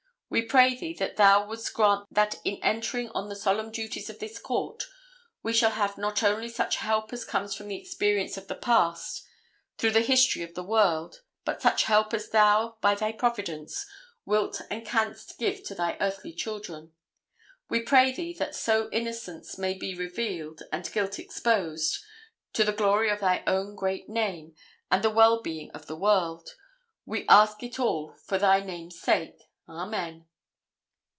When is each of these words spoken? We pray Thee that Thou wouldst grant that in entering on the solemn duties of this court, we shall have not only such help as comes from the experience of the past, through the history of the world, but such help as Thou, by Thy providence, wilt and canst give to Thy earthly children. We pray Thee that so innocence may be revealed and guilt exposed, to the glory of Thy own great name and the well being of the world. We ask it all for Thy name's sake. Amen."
We 0.33 0.41
pray 0.43 0.75
Thee 0.77 0.93
that 0.93 1.17
Thou 1.17 1.45
wouldst 1.45 1.73
grant 1.73 2.07
that 2.09 2.35
in 2.45 2.57
entering 2.63 3.09
on 3.09 3.27
the 3.27 3.35
solemn 3.35 3.69
duties 3.69 4.09
of 4.09 4.19
this 4.19 4.39
court, 4.39 4.85
we 5.43 5.51
shall 5.51 5.71
have 5.71 5.97
not 5.97 6.23
only 6.23 6.47
such 6.47 6.77
help 6.77 7.11
as 7.11 7.25
comes 7.25 7.53
from 7.53 7.67
the 7.67 7.75
experience 7.77 8.37
of 8.37 8.47
the 8.47 8.55
past, 8.55 9.25
through 9.77 9.91
the 9.91 9.99
history 9.99 10.41
of 10.43 10.53
the 10.53 10.63
world, 10.63 11.21
but 11.43 11.61
such 11.61 11.83
help 11.83 12.13
as 12.13 12.29
Thou, 12.29 12.77
by 12.79 12.95
Thy 12.95 13.11
providence, 13.11 13.85
wilt 14.23 14.61
and 14.71 14.85
canst 14.85 15.37
give 15.37 15.63
to 15.63 15.75
Thy 15.75 15.97
earthly 15.99 16.31
children. 16.31 16.93
We 17.69 17.81
pray 17.81 18.13
Thee 18.13 18.33
that 18.39 18.55
so 18.55 18.89
innocence 18.93 19.57
may 19.57 19.73
be 19.73 19.93
revealed 19.93 20.63
and 20.71 20.89
guilt 20.93 21.19
exposed, 21.19 21.99
to 22.53 22.63
the 22.63 22.71
glory 22.71 23.09
of 23.09 23.19
Thy 23.19 23.43
own 23.45 23.75
great 23.75 24.07
name 24.07 24.55
and 24.89 25.03
the 25.03 25.09
well 25.09 25.41
being 25.41 25.71
of 25.71 25.87
the 25.87 25.97
world. 25.97 26.55
We 27.05 27.27
ask 27.27 27.61
it 27.63 27.79
all 27.81 28.13
for 28.13 28.37
Thy 28.37 28.61
name's 28.61 28.97
sake. 28.97 29.35
Amen." 29.69 30.25